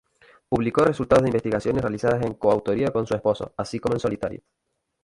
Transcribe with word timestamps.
Publicó 0.49 0.83
resultados 0.83 1.21
de 1.21 1.29
investigaciones 1.29 1.83
realizadas 1.83 2.25
en 2.25 2.33
coautoría 2.33 2.89
con 2.89 3.05
su 3.05 3.13
esposo, 3.15 3.53
así 3.55 3.77
como 3.77 3.93
en 3.93 3.99
solitario. 3.99 4.41